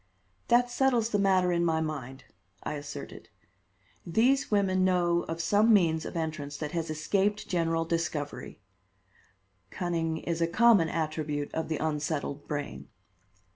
"That 0.47 0.71
settles 0.71 1.11
the 1.11 1.19
matter 1.19 1.51
in 1.51 1.63
my 1.63 1.79
mind," 1.79 2.23
I 2.63 2.73
asserted. 2.73 3.29
"These 4.03 4.49
women 4.49 4.83
know 4.83 5.25
of 5.27 5.39
some 5.39 5.71
means 5.71 6.05
of 6.05 6.17
entrance 6.17 6.57
that 6.57 6.71
has 6.71 6.89
escaped 6.89 7.47
general 7.47 7.85
discovery. 7.85 8.59
Cunning 9.69 10.17
is 10.17 10.41
a 10.41 10.47
common 10.47 10.89
attribute 10.89 11.53
of 11.53 11.67
the 11.69 11.77
unsettled 11.77 12.47
brain." 12.47 12.87